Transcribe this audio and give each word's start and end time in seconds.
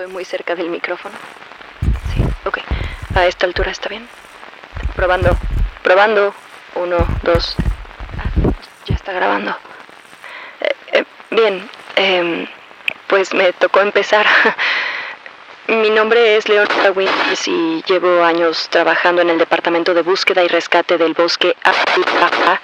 Estoy 0.00 0.14
muy 0.14 0.24
cerca 0.24 0.54
del 0.54 0.70
micrófono. 0.70 1.14
Sí, 2.14 2.22
ok. 2.46 2.58
A 3.14 3.26
esta 3.26 3.44
altura 3.44 3.70
está 3.70 3.90
bien. 3.90 4.08
Probando, 4.96 5.36
probando. 5.82 6.34
Uno, 6.74 7.06
dos. 7.22 7.54
Ah, 8.16 8.30
ya 8.86 8.94
está 8.94 9.12
grabando. 9.12 9.54
Eh, 10.60 10.74
eh, 10.92 11.04
bien, 11.30 11.68
em, 11.96 12.46
pues 13.08 13.34
me 13.34 13.52
tocó 13.52 13.80
empezar. 13.80 14.24
Mi 15.68 15.90
nombre 15.90 16.36
es 16.36 16.48
Leon 16.48 16.66
Winters 16.94 17.46
y 17.46 17.82
llevo 17.86 18.24
años 18.24 18.68
trabajando 18.70 19.20
en 19.20 19.28
el 19.28 19.36
Departamento 19.38 19.92
de 19.92 20.00
Búsqueda 20.00 20.42
y 20.42 20.48
Rescate 20.48 20.96
del 20.96 21.12
Bosque 21.12 21.54
Africa, 21.62 22.58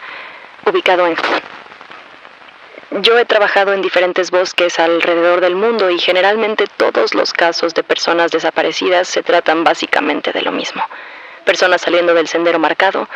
ubicado 0.64 1.06
en. 1.06 1.16
Yo 3.02 3.18
he 3.18 3.26
trabajado 3.26 3.74
en 3.74 3.82
diferentes 3.82 4.30
bosques 4.30 4.78
alrededor 4.78 5.42
del 5.42 5.54
mundo 5.54 5.90
y 5.90 5.98
generalmente 5.98 6.64
todos 6.78 7.14
los 7.14 7.34
casos 7.34 7.74
de 7.74 7.82
personas 7.82 8.30
desaparecidas 8.30 9.06
se 9.06 9.22
tratan 9.22 9.64
básicamente 9.64 10.32
de 10.32 10.40
lo 10.40 10.50
mismo. 10.50 10.82
Personas 11.44 11.82
saliendo 11.82 12.14
del 12.14 12.26
sendero 12.26 12.58
marcado 12.58 13.06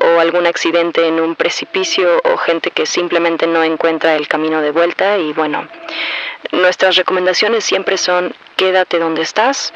o 0.00 0.20
algún 0.20 0.46
accidente 0.46 1.08
en 1.08 1.18
un 1.18 1.34
precipicio 1.34 2.20
o 2.22 2.36
gente 2.36 2.70
que 2.70 2.86
simplemente 2.86 3.48
no 3.48 3.64
encuentra 3.64 4.14
el 4.14 4.28
camino 4.28 4.62
de 4.62 4.70
vuelta 4.70 5.18
y 5.18 5.32
bueno, 5.32 5.66
nuestras 6.52 6.94
recomendaciones 6.94 7.64
siempre 7.64 7.96
son 7.96 8.32
quédate 8.54 9.00
donde 9.00 9.22
estás 9.22 9.74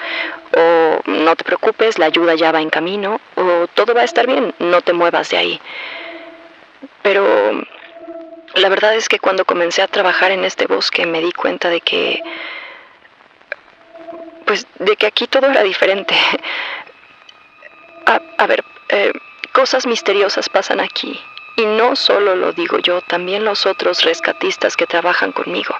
o 0.56 1.00
no 1.06 1.34
te 1.34 1.42
preocupes, 1.42 1.98
la 1.98 2.06
ayuda 2.06 2.36
ya 2.36 2.52
va 2.52 2.61
en 2.61 2.70
camino 2.70 3.20
o 3.34 3.67
todo 3.74 3.94
va 3.94 4.02
a 4.02 4.05
estar 4.05 4.28
bien, 4.28 4.55
no 4.61 4.80
te 4.80 4.92
muevas 4.92 5.28
de 5.30 5.39
ahí. 5.39 5.61
Pero 7.02 7.67
la 8.61 8.69
verdad 8.69 8.94
es 8.94 9.08
que 9.08 9.19
cuando 9.19 9.44
comencé 9.44 9.83
a 9.83 9.89
trabajar 9.89 10.30
en 10.30 10.44
este 10.44 10.66
bosque 10.66 11.06
me 11.06 11.20
di 11.20 11.33
cuenta 11.33 11.70
de 11.70 11.80
que 11.80 12.22
pues 14.44 14.67
de 14.78 14.97
que 14.97 15.06
aquí 15.06 15.27
todo 15.27 15.47
era 15.47 15.62
diferente. 15.62 16.14
A, 18.39 18.47
ver, 18.48 18.64
eh, 18.89 19.12
cosas 19.52 19.86
misteriosas 19.86 20.48
pasan 20.48 20.80
aquí. 20.80 21.20
Y 21.56 21.64
no 21.64 21.94
solo 21.94 22.34
lo 22.34 22.52
digo 22.52 22.80
yo, 22.80 23.00
también 23.02 23.44
los 23.44 23.67
otros 23.67 24.02
rescatistas 24.02 24.77
que 24.77 24.86
trabajan 24.86 25.30
conmigo. 25.30 25.77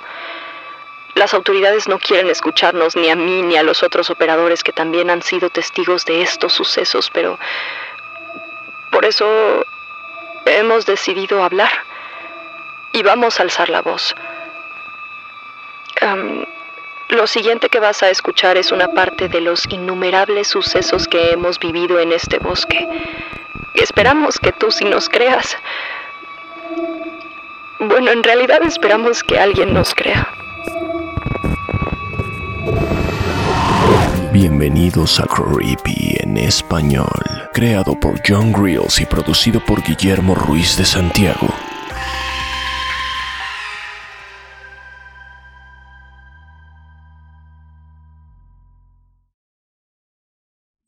Las 1.17 1.35
autoridades 1.35 1.89
no 1.89 1.99
quieren 1.99 2.31
escucharnos 2.31 2.95
ni 2.95 3.11
a 3.11 3.17
mí 3.17 3.43
ni 3.43 3.57
a 3.57 3.65
los 3.65 3.83
otros 3.83 4.11
operadores 4.11 4.63
que 4.63 4.71
también 4.71 5.11
han 5.11 5.23
sido 5.23 5.51
testigos 5.51 6.05
de 6.05 6.23
estos 6.23 6.53
sucesos, 6.53 7.11
pero 7.13 7.37
por 8.93 9.05
eso 9.05 9.67
hemos 10.47 10.87
decidido 10.87 11.43
hablar 11.43 11.90
y 12.93 13.03
vamos 13.03 13.39
a 13.39 13.43
alzar 13.43 13.69
la 13.69 13.83
voz. 13.83 14.15
Lo 17.09 17.27
siguiente 17.27 17.69
que 17.69 17.81
vas 17.81 18.03
a 18.03 18.11
escuchar 18.11 18.57
es 18.57 18.71
una 18.71 18.89
parte 18.89 19.29
de 19.29 19.41
los 19.41 19.67
innumerables 19.69 20.49
sucesos 20.49 21.09
que 21.09 21.33
hemos 21.33 21.59
vivido 21.59 21.99
en 21.99 22.13
este 22.13 22.39
bosque. 22.39 22.89
Esperamos 23.75 24.39
que 24.39 24.53
tú 24.53 24.71
sí 24.71 24.85
nos 24.85 25.09
creas. 25.09 25.57
Bueno, 27.81 28.13
en 28.13 28.23
realidad 28.23 28.63
esperamos 28.63 29.23
que 29.23 29.39
alguien 29.39 29.75
nos 29.75 29.95
crea. 29.95 30.29
Bienvenidos 34.33 35.19
a 35.19 35.27
Creepy 35.27 36.19
en 36.21 36.37
español, 36.37 37.09
creado 37.53 37.99
por 37.99 38.21
John 38.25 38.53
Grills 38.53 39.01
y 39.01 39.07
producido 39.07 39.59
por 39.61 39.83
Guillermo 39.83 40.37
Ruiz 40.37 40.77
de 40.77 40.85
Santiago. 40.85 41.49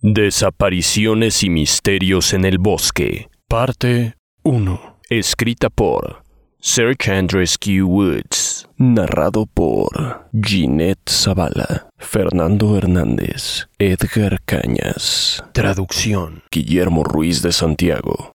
Desapariciones 0.04 1.44
y 1.44 1.48
misterios 1.48 2.32
en 2.32 2.44
el 2.44 2.58
bosque. 2.58 3.28
Parte 3.46 4.16
1. 4.42 4.98
Escrita 5.08 5.70
por 5.70 6.24
Sir 6.58 6.96
Andresque 7.08 7.84
Woods. 7.84 8.68
Narrado 8.78 9.46
por 9.46 10.28
Ginette 10.32 11.08
Zavala, 11.08 11.86
Fernando 11.98 12.76
Hernández, 12.76 13.68
Edgar 13.78 14.40
Cañas. 14.44 15.44
Traducción. 15.52 16.42
Guillermo 16.50 17.04
Ruiz 17.04 17.40
de 17.40 17.52
Santiago. 17.52 18.32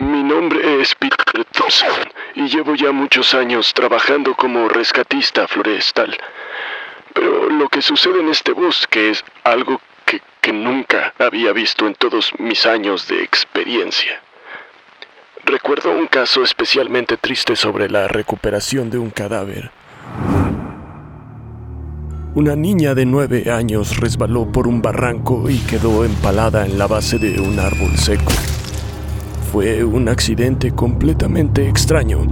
Mi 0.00 0.22
nombre 0.22 0.82
es 0.82 0.94
Peter 0.96 1.46
Thompson 1.50 1.88
y 2.34 2.46
llevo 2.48 2.74
ya 2.74 2.92
muchos 2.92 3.32
años 3.32 3.72
trabajando 3.72 4.34
como 4.34 4.68
rescatista 4.68 5.48
forestal. 5.48 6.14
Pero 7.14 7.48
lo 7.48 7.68
que 7.68 7.80
sucede 7.80 8.20
en 8.20 8.28
este 8.28 8.52
bosque 8.52 9.10
es 9.10 9.24
algo 9.44 9.80
que, 10.04 10.20
que 10.40 10.52
nunca 10.52 11.14
había 11.18 11.52
visto 11.52 11.86
en 11.86 11.94
todos 11.94 12.32
mis 12.38 12.66
años 12.66 13.08
de 13.08 13.22
experiencia. 13.22 14.20
Recuerdo 15.46 15.90
un 15.92 16.06
caso 16.06 16.42
especialmente 16.42 17.16
triste 17.16 17.54
sobre 17.56 17.88
la 17.88 18.08
recuperación 18.08 18.90
de 18.90 18.98
un 18.98 19.10
cadáver. 19.10 19.70
Una 22.34 22.56
niña 22.56 22.96
de 22.96 23.06
nueve 23.06 23.52
años 23.52 23.98
resbaló 23.98 24.50
por 24.50 24.66
un 24.66 24.82
barranco 24.82 25.48
y 25.48 25.58
quedó 25.58 26.04
empalada 26.04 26.66
en 26.66 26.78
la 26.78 26.88
base 26.88 27.18
de 27.18 27.40
un 27.40 27.60
árbol 27.60 27.96
seco. 27.96 28.32
Fue 29.52 29.84
un 29.84 30.08
accidente 30.08 30.72
completamente 30.72 31.68
extraño, 31.68 32.26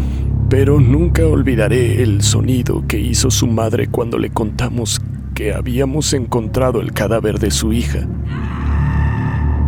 pero 0.49 0.81
nunca 0.81 1.27
olvidaré 1.27 2.03
el 2.03 2.23
sonido 2.23 2.85
que 2.87 2.99
hizo 2.99 3.31
su 3.31 3.47
madre 3.47 3.89
cuando 3.89 4.19
le 4.19 4.31
contamos 4.31 5.01
que 5.35 5.55
habíamos 5.55 6.13
encontrado 6.13 6.81
el 6.81 6.93
cadáver 6.93 7.39
de 7.39 7.51
su 7.51 7.73
hija. 7.73 8.07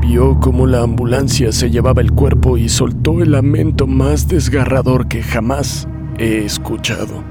Vio 0.00 0.38
cómo 0.40 0.66
la 0.66 0.82
ambulancia 0.82 1.50
se 1.52 1.70
llevaba 1.70 2.02
el 2.02 2.12
cuerpo 2.12 2.58
y 2.58 2.68
soltó 2.68 3.22
el 3.22 3.32
lamento 3.32 3.86
más 3.86 4.28
desgarrador 4.28 5.08
que 5.08 5.22
jamás 5.22 5.88
he 6.18 6.44
escuchado. 6.44 7.24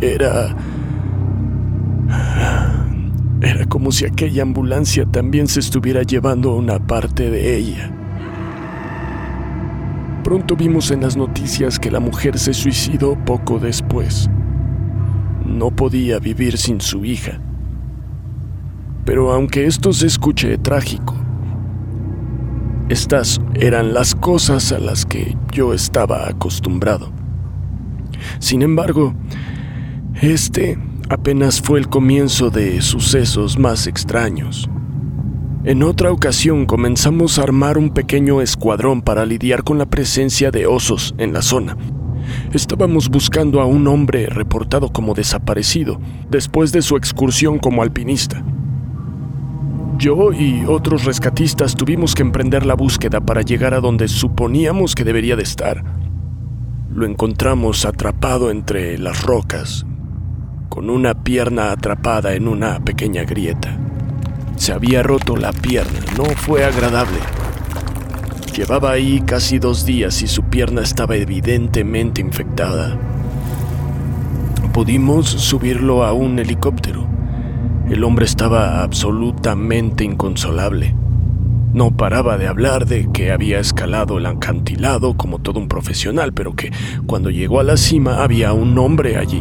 Era... 0.00 0.56
Era 3.40 3.66
como 3.66 3.92
si 3.92 4.04
aquella 4.04 4.42
ambulancia 4.42 5.06
también 5.06 5.46
se 5.46 5.60
estuviera 5.60 6.02
llevando 6.02 6.56
una 6.56 6.80
parte 6.80 7.30
de 7.30 7.56
ella. 7.56 7.97
Pronto 10.24 10.56
vimos 10.56 10.90
en 10.90 11.00
las 11.00 11.16
noticias 11.16 11.78
que 11.78 11.90
la 11.90 12.00
mujer 12.00 12.38
se 12.38 12.52
suicidó 12.52 13.16
poco 13.24 13.58
después. 13.58 14.28
No 15.44 15.70
podía 15.70 16.18
vivir 16.18 16.58
sin 16.58 16.80
su 16.80 17.04
hija. 17.04 17.40
Pero 19.04 19.32
aunque 19.32 19.66
esto 19.66 19.92
se 19.92 20.06
escuche 20.06 20.58
trágico, 20.58 21.14
estas 22.88 23.40
eran 23.54 23.94
las 23.94 24.14
cosas 24.14 24.72
a 24.72 24.78
las 24.78 25.06
que 25.06 25.36
yo 25.52 25.72
estaba 25.72 26.28
acostumbrado. 26.28 27.10
Sin 28.38 28.62
embargo, 28.62 29.14
este 30.20 30.78
apenas 31.08 31.60
fue 31.60 31.78
el 31.78 31.88
comienzo 31.88 32.50
de 32.50 32.80
sucesos 32.82 33.58
más 33.58 33.86
extraños. 33.86 34.68
En 35.68 35.82
otra 35.82 36.10
ocasión 36.10 36.64
comenzamos 36.64 37.38
a 37.38 37.42
armar 37.42 37.76
un 37.76 37.90
pequeño 37.90 38.40
escuadrón 38.40 39.02
para 39.02 39.26
lidiar 39.26 39.64
con 39.64 39.76
la 39.76 39.84
presencia 39.84 40.50
de 40.50 40.66
osos 40.66 41.14
en 41.18 41.34
la 41.34 41.42
zona. 41.42 41.76
Estábamos 42.54 43.10
buscando 43.10 43.60
a 43.60 43.66
un 43.66 43.86
hombre 43.86 44.28
reportado 44.30 44.88
como 44.88 45.12
desaparecido 45.12 46.00
después 46.30 46.72
de 46.72 46.80
su 46.80 46.96
excursión 46.96 47.58
como 47.58 47.82
alpinista. 47.82 48.42
Yo 49.98 50.32
y 50.32 50.64
otros 50.66 51.04
rescatistas 51.04 51.74
tuvimos 51.74 52.14
que 52.14 52.22
emprender 52.22 52.64
la 52.64 52.74
búsqueda 52.74 53.20
para 53.20 53.42
llegar 53.42 53.74
a 53.74 53.80
donde 53.80 54.08
suponíamos 54.08 54.94
que 54.94 55.04
debería 55.04 55.36
de 55.36 55.42
estar. 55.42 55.84
Lo 56.90 57.04
encontramos 57.04 57.84
atrapado 57.84 58.50
entre 58.50 58.96
las 58.96 59.22
rocas, 59.22 59.84
con 60.70 60.88
una 60.88 61.24
pierna 61.24 61.72
atrapada 61.72 62.32
en 62.32 62.48
una 62.48 62.82
pequeña 62.82 63.24
grieta. 63.24 63.78
Se 64.58 64.72
había 64.72 65.02
roto 65.02 65.36
la 65.36 65.52
pierna, 65.52 66.00
no 66.16 66.24
fue 66.24 66.64
agradable. 66.64 67.18
Llevaba 68.54 68.90
ahí 68.90 69.22
casi 69.24 69.60
dos 69.60 69.86
días 69.86 70.20
y 70.20 70.26
su 70.26 70.42
pierna 70.42 70.82
estaba 70.82 71.14
evidentemente 71.14 72.20
infectada. 72.20 72.98
Pudimos 74.72 75.28
subirlo 75.28 76.04
a 76.04 76.12
un 76.12 76.40
helicóptero. 76.40 77.06
El 77.88 78.02
hombre 78.02 78.26
estaba 78.26 78.82
absolutamente 78.82 80.04
inconsolable. 80.04 80.94
No 81.72 81.96
paraba 81.96 82.36
de 82.36 82.48
hablar 82.48 82.86
de 82.86 83.08
que 83.12 83.30
había 83.30 83.60
escalado 83.60 84.18
el 84.18 84.26
acantilado 84.26 85.16
como 85.16 85.38
todo 85.38 85.60
un 85.60 85.68
profesional, 85.68 86.32
pero 86.32 86.56
que 86.56 86.72
cuando 87.06 87.30
llegó 87.30 87.60
a 87.60 87.64
la 87.64 87.76
cima 87.76 88.24
había 88.24 88.52
un 88.52 88.76
hombre 88.78 89.18
allí. 89.18 89.40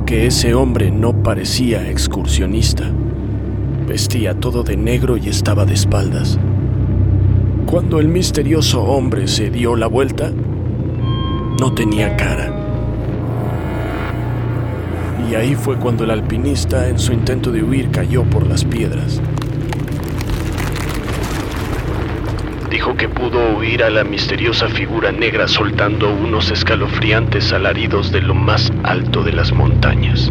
Que 0.00 0.26
ese 0.26 0.54
hombre 0.54 0.90
no 0.90 1.22
parecía 1.22 1.88
excursionista. 1.88 2.90
Vestía 3.86 4.34
todo 4.34 4.62
de 4.62 4.76
negro 4.76 5.18
y 5.18 5.28
estaba 5.28 5.64
de 5.64 5.74
espaldas. 5.74 6.38
Cuando 7.66 8.00
el 8.00 8.08
misterioso 8.08 8.82
hombre 8.82 9.28
se 9.28 9.50
dio 9.50 9.76
la 9.76 9.86
vuelta, 9.86 10.32
no 11.60 11.74
tenía 11.74 12.16
cara. 12.16 12.52
Y 15.30 15.34
ahí 15.34 15.54
fue 15.54 15.76
cuando 15.76 16.04
el 16.04 16.10
alpinista, 16.10 16.88
en 16.88 16.98
su 16.98 17.12
intento 17.12 17.52
de 17.52 17.62
huir, 17.62 17.90
cayó 17.90 18.24
por 18.24 18.46
las 18.46 18.64
piedras. 18.64 19.20
Dijo 22.70 22.90
que 23.02 23.08
pudo 23.08 23.56
huir 23.56 23.82
a 23.82 23.90
la 23.90 24.04
misteriosa 24.04 24.68
figura 24.68 25.10
negra 25.10 25.48
soltando 25.48 26.08
unos 26.08 26.52
escalofriantes 26.52 27.52
alaridos 27.52 28.12
de 28.12 28.22
lo 28.22 28.32
más 28.32 28.72
alto 28.84 29.24
de 29.24 29.32
las 29.32 29.50
montañas. 29.50 30.30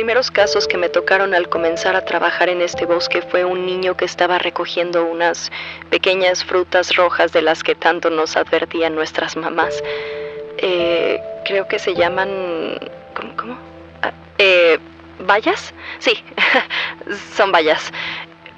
Primeros 0.00 0.30
casos 0.30 0.66
que 0.66 0.78
me 0.78 0.88
tocaron 0.88 1.34
al 1.34 1.50
comenzar 1.50 1.94
a 1.94 2.06
trabajar 2.06 2.48
en 2.48 2.62
este 2.62 2.86
bosque 2.86 3.20
fue 3.20 3.44
un 3.44 3.66
niño 3.66 3.98
que 3.98 4.06
estaba 4.06 4.38
recogiendo 4.38 5.04
unas 5.04 5.52
pequeñas 5.90 6.42
frutas 6.42 6.96
rojas 6.96 7.34
de 7.34 7.42
las 7.42 7.62
que 7.62 7.74
tanto 7.74 8.08
nos 8.08 8.34
advertían 8.34 8.94
nuestras 8.94 9.36
mamás. 9.36 9.84
Eh, 10.56 11.20
creo 11.44 11.68
que 11.68 11.78
se 11.78 11.94
llaman... 11.94 12.30
¿Cómo? 13.14 13.36
cómo? 13.36 13.58
Ah, 14.00 14.12
eh, 14.38 14.78
¿Bayas? 15.18 15.74
Sí, 15.98 16.24
son 17.36 17.52
bayas. 17.52 17.92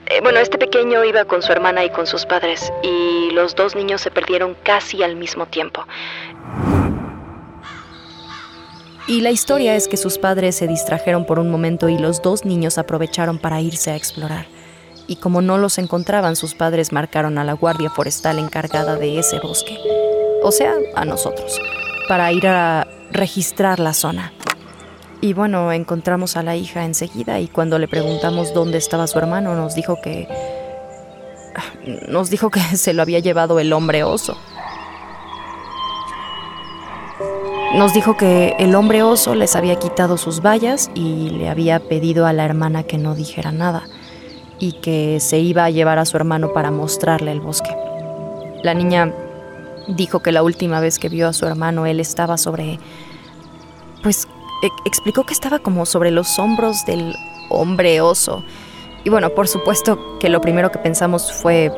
Eh, 0.07 0.21
bueno, 0.23 0.39
este 0.39 0.59
pequeño 0.59 1.03
iba 1.03 1.25
con 1.25 1.43
su 1.43 1.51
hermana 1.51 1.83
y 1.85 1.91
con 1.91 2.07
sus 2.07 2.25
padres 2.25 2.73
y 2.85 3.31
los 3.33 3.57
dos 3.57 3.75
niños 3.75 4.01
se 4.01 4.13
perdieron 4.13 4.55
casi 4.63 5.03
al 5.03 5.17
mismo 5.17 5.47
tiempo. 5.47 5.89
Y 9.09 9.21
la 9.21 9.31
historia 9.31 9.75
es 9.75 9.89
que 9.89 9.97
sus 9.97 10.19
padres 10.19 10.55
se 10.57 10.69
distrajeron 10.69 11.25
por 11.25 11.41
un 11.41 11.51
momento 11.51 11.89
y 11.89 11.99
los 11.99 12.23
dos 12.23 12.45
niños 12.45 12.79
aprovecharon 12.79 13.39
para 13.39 13.61
irse 13.61 13.91
a 13.91 13.97
explorar. 13.97 14.47
Y 15.09 15.17
como 15.17 15.43
no 15.43 15.59
los 15.59 15.79
encontraban, 15.79 16.37
sus 16.37 16.55
padres 16.55 16.93
marcaron 16.93 17.37
a 17.37 17.45
la 17.45 17.55
guardia 17.55 17.91
forestal 17.91 18.39
encargada 18.39 18.97
de 18.97 19.19
ese 19.19 19.41
bosque, 19.41 19.77
o 20.43 20.53
sea, 20.53 20.75
a 20.95 21.05
nosotros, 21.05 21.61
para 22.09 22.31
ir 22.33 22.47
a 22.47 22.87
registrar 23.11 23.81
la 23.81 23.93
zona. 23.93 24.33
Y 25.21 25.35
bueno, 25.35 25.73
encontramos 25.73 26.37
a 26.37 26.43
la 26.43 26.57
hija 26.57 26.85
enseguida 26.85 27.41
y 27.41 27.49
cuando 27.49 27.79
le 27.79 27.89
preguntamos 27.89 28.55
dónde 28.55 28.79
estaba 28.79 29.07
su 29.07 29.19
hermano, 29.19 29.55
nos 29.55 29.75
dijo 29.75 29.99
que... 30.03 30.29
Nos 32.09 32.31
dijo 32.31 32.51
que 32.51 32.61
se 32.77 32.93
lo 32.93 33.03
había 33.03 33.19
llevado 33.19 33.59
el 33.59 33.73
hombre 33.73 34.05
oso. 34.05 34.39
Nos 37.83 37.95
dijo 37.95 38.17
que 38.17 38.55
el 38.61 38.77
hombre 38.77 39.03
oso 39.03 39.35
les 39.35 39.57
había 39.57 39.75
quitado 39.75 40.17
sus 40.17 40.41
vallas 40.41 40.89
y 40.95 41.31
le 41.31 41.49
había 41.49 41.81
pedido 41.81 42.27
a 42.27 42.33
la 42.33 42.45
hermana 42.45 42.85
que 42.85 42.97
no 42.97 43.17
dijera 43.17 43.51
nada 43.51 43.89
y 44.61 44.75
que 44.75 45.19
se 45.19 45.41
iba 45.41 45.65
a 45.65 45.71
llevar 45.71 45.99
a 45.99 46.05
su 46.05 46.17
hermano 46.17 46.53
para 46.53 46.71
mostrarle 46.71 47.33
el 47.33 47.41
bosque. 47.41 47.75
La 48.63 48.73
niña 48.73 49.13
dijo 49.89 50.21
que 50.21 50.31
la 50.31 50.45
última 50.45 50.79
vez 50.79 51.01
que 51.01 51.09
vio 51.09 51.27
a 51.27 51.33
su 51.33 51.45
hermano 51.45 51.85
él 51.85 51.99
estaba 51.99 52.39
sobre... 52.39 52.79
pues 54.05 54.29
e 54.63 54.69
explicó 54.85 55.25
que 55.25 55.35
estaba 55.35 55.59
como 55.59 55.85
sobre 55.85 56.13
los 56.13 56.39
hombros 56.39 56.87
del 56.87 57.17
hombre 57.51 58.01
oso. 58.01 58.45
Y 59.03 59.11
bueno, 59.11 59.31
por 59.31 59.49
supuesto 59.49 60.21
que 60.21 60.29
lo 60.29 60.41
primero 60.41 60.71
que 60.71 60.79
pensamos 60.79 61.33
fue 61.33 61.73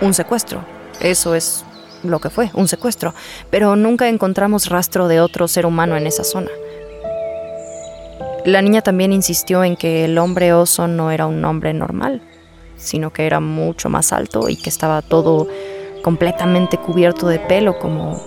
un 0.00 0.14
secuestro. 0.14 0.64
Eso 1.00 1.34
es 1.34 1.64
lo 2.04 2.20
que 2.20 2.30
fue, 2.30 2.50
un 2.54 2.68
secuestro, 2.68 3.14
pero 3.50 3.76
nunca 3.76 4.08
encontramos 4.08 4.68
rastro 4.68 5.08
de 5.08 5.20
otro 5.20 5.48
ser 5.48 5.66
humano 5.66 5.96
en 5.96 6.06
esa 6.06 6.24
zona. 6.24 6.50
La 8.44 8.60
niña 8.60 8.82
también 8.82 9.12
insistió 9.12 9.64
en 9.64 9.76
que 9.76 10.04
el 10.04 10.18
hombre 10.18 10.52
oso 10.52 10.86
no 10.86 11.10
era 11.10 11.26
un 11.26 11.42
hombre 11.44 11.72
normal, 11.72 12.20
sino 12.76 13.10
que 13.10 13.26
era 13.26 13.40
mucho 13.40 13.88
más 13.88 14.12
alto 14.12 14.48
y 14.48 14.56
que 14.56 14.68
estaba 14.68 15.00
todo 15.00 15.48
completamente 16.02 16.76
cubierto 16.76 17.26
de 17.26 17.38
pelo 17.38 17.78
como... 17.78 18.20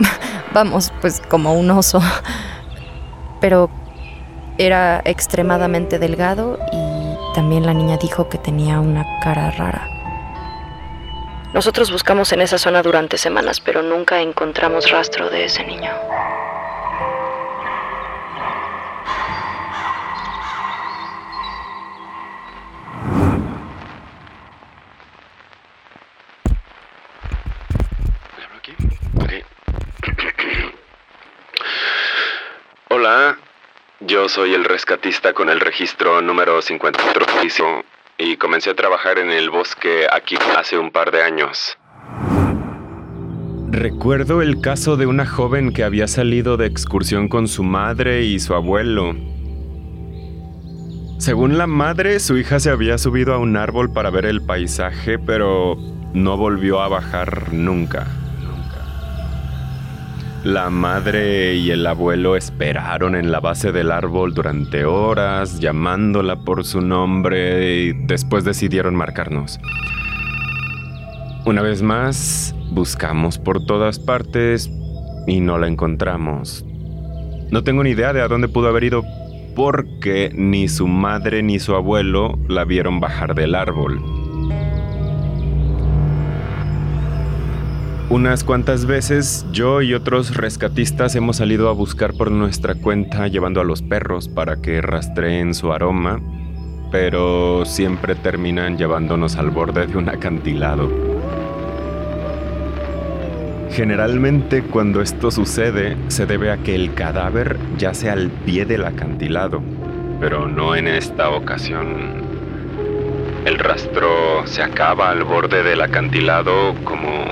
vamos, 0.52 0.92
pues 1.00 1.22
como 1.28 1.54
un 1.54 1.70
oso. 1.70 2.00
Pero 3.40 3.70
era 4.58 5.00
extremadamente 5.04 5.98
delgado 5.98 6.58
y 6.72 7.34
también 7.34 7.64
la 7.64 7.74
niña 7.74 7.96
dijo 7.96 8.28
que 8.28 8.38
tenía 8.38 8.80
una 8.80 9.04
cara 9.22 9.50
rara. 9.52 9.93
Nosotros 11.54 11.92
buscamos 11.92 12.32
en 12.32 12.40
esa 12.40 12.58
zona 12.58 12.82
durante 12.82 13.16
semanas, 13.16 13.60
pero 13.60 13.80
nunca 13.80 14.20
encontramos 14.20 14.90
rastro 14.90 15.30
de 15.30 15.44
ese 15.44 15.64
niño. 15.64 15.92
Hola, 32.88 33.38
yo 34.00 34.28
soy 34.28 34.54
el 34.54 34.64
rescatista 34.64 35.32
con 35.32 35.48
el 35.48 35.60
registro 35.60 36.20
número 36.20 36.60
54 36.60 37.26
y 38.18 38.36
comencé 38.36 38.70
a 38.70 38.74
trabajar 38.74 39.18
en 39.18 39.30
el 39.30 39.50
bosque 39.50 40.06
aquí 40.10 40.36
hace 40.56 40.78
un 40.78 40.90
par 40.90 41.10
de 41.10 41.22
años. 41.22 41.76
Recuerdo 43.70 44.40
el 44.40 44.60
caso 44.60 44.96
de 44.96 45.06
una 45.06 45.26
joven 45.26 45.72
que 45.72 45.82
había 45.82 46.06
salido 46.06 46.56
de 46.56 46.66
excursión 46.66 47.28
con 47.28 47.48
su 47.48 47.64
madre 47.64 48.22
y 48.22 48.38
su 48.38 48.54
abuelo. 48.54 49.14
Según 51.18 51.58
la 51.58 51.66
madre, 51.66 52.20
su 52.20 52.36
hija 52.36 52.60
se 52.60 52.70
había 52.70 52.98
subido 52.98 53.34
a 53.34 53.38
un 53.38 53.56
árbol 53.56 53.92
para 53.92 54.10
ver 54.10 54.26
el 54.26 54.42
paisaje, 54.42 55.18
pero 55.18 55.76
no 56.12 56.36
volvió 56.36 56.80
a 56.80 56.88
bajar 56.88 57.52
nunca. 57.52 58.06
La 60.44 60.68
madre 60.68 61.54
y 61.54 61.70
el 61.70 61.86
abuelo 61.86 62.36
esperaron 62.36 63.16
en 63.16 63.32
la 63.32 63.40
base 63.40 63.72
del 63.72 63.90
árbol 63.90 64.34
durante 64.34 64.84
horas, 64.84 65.58
llamándola 65.58 66.44
por 66.44 66.66
su 66.66 66.82
nombre 66.82 67.84
y 67.84 67.92
después 67.94 68.44
decidieron 68.44 68.94
marcarnos. 68.94 69.58
Una 71.46 71.62
vez 71.62 71.80
más, 71.80 72.54
buscamos 72.72 73.38
por 73.38 73.64
todas 73.64 73.98
partes 73.98 74.70
y 75.26 75.40
no 75.40 75.56
la 75.56 75.66
encontramos. 75.66 76.62
No 77.50 77.64
tengo 77.64 77.82
ni 77.82 77.90
idea 77.90 78.12
de 78.12 78.20
a 78.20 78.28
dónde 78.28 78.48
pudo 78.48 78.68
haber 78.68 78.84
ido 78.84 79.02
porque 79.56 80.30
ni 80.34 80.68
su 80.68 80.86
madre 80.86 81.42
ni 81.42 81.58
su 81.58 81.74
abuelo 81.74 82.38
la 82.48 82.66
vieron 82.66 83.00
bajar 83.00 83.34
del 83.34 83.54
árbol. 83.54 84.23
Unas 88.10 88.44
cuantas 88.44 88.84
veces 88.84 89.46
yo 89.50 89.80
y 89.80 89.94
otros 89.94 90.36
rescatistas 90.36 91.16
hemos 91.16 91.38
salido 91.38 91.70
a 91.70 91.72
buscar 91.72 92.12
por 92.12 92.30
nuestra 92.30 92.74
cuenta 92.74 93.28
llevando 93.28 93.62
a 93.62 93.64
los 93.64 93.80
perros 93.80 94.28
para 94.28 94.60
que 94.60 94.82
rastreen 94.82 95.54
su 95.54 95.72
aroma, 95.72 96.20
pero 96.92 97.64
siempre 97.64 98.14
terminan 98.14 98.76
llevándonos 98.76 99.36
al 99.36 99.50
borde 99.50 99.86
de 99.86 99.96
un 99.96 100.10
acantilado. 100.10 100.90
Generalmente 103.70 104.62
cuando 104.62 105.00
esto 105.00 105.30
sucede 105.30 105.96
se 106.08 106.26
debe 106.26 106.52
a 106.52 106.58
que 106.58 106.74
el 106.74 106.92
cadáver 106.92 107.58
yace 107.78 108.10
al 108.10 108.30
pie 108.30 108.66
del 108.66 108.84
acantilado, 108.84 109.62
pero 110.20 110.46
no 110.46 110.76
en 110.76 110.88
esta 110.88 111.30
ocasión. 111.30 112.22
El 113.46 113.58
rastro 113.58 114.46
se 114.46 114.62
acaba 114.62 115.10
al 115.10 115.24
borde 115.24 115.62
del 115.62 115.80
acantilado 115.80 116.74
como 116.84 117.24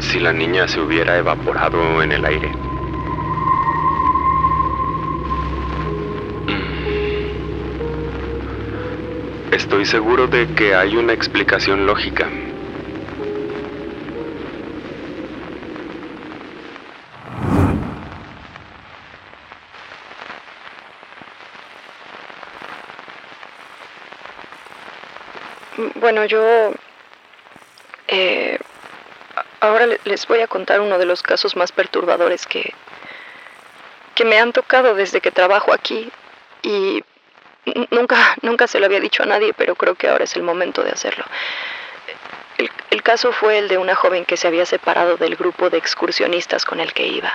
si 0.00 0.20
la 0.20 0.32
niña 0.32 0.68
se 0.68 0.80
hubiera 0.80 1.18
evaporado 1.18 2.02
en 2.02 2.12
el 2.12 2.24
aire. 2.24 2.48
Mm. 6.46 6.74
Estoy 9.52 9.86
seguro 9.86 10.26
de 10.26 10.46
que 10.54 10.74
hay 10.74 10.96
una 10.96 11.12
explicación 11.12 11.86
lógica. 11.86 12.28
Bueno, 26.04 26.26
yo 26.26 26.72
Ahora 29.64 29.86
les 30.04 30.26
voy 30.26 30.40
a 30.40 30.46
contar 30.46 30.82
uno 30.82 30.98
de 30.98 31.06
los 31.06 31.22
casos 31.22 31.56
más 31.56 31.72
perturbadores 31.72 32.46
que, 32.46 32.74
que 34.14 34.26
me 34.26 34.38
han 34.38 34.52
tocado 34.52 34.94
desde 34.94 35.22
que 35.22 35.30
trabajo 35.30 35.72
aquí 35.72 36.12
y 36.62 37.02
nunca, 37.90 38.36
nunca 38.42 38.66
se 38.66 38.78
lo 38.78 38.84
había 38.84 39.00
dicho 39.00 39.22
a 39.22 39.26
nadie, 39.26 39.54
pero 39.54 39.74
creo 39.74 39.94
que 39.94 40.08
ahora 40.08 40.24
es 40.24 40.36
el 40.36 40.42
momento 40.42 40.82
de 40.82 40.90
hacerlo. 40.90 41.24
El, 42.90 43.02
caso 43.02 43.32
fue 43.32 43.58
el 43.58 43.68
de 43.68 43.78
una 43.78 43.94
joven 43.94 44.26
que 44.26 44.36
se 44.36 44.48
había 44.48 44.66
separado 44.66 45.16
del 45.16 45.34
grupo 45.34 45.70
de 45.70 45.78
excursionistas 45.78 46.64
con 46.64 46.78
el 46.80 46.92
que 46.92 47.06
iba 47.06 47.32